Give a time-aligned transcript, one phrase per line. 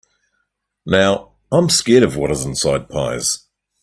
[0.83, 3.45] Now, I’m scared of what is inside of pies.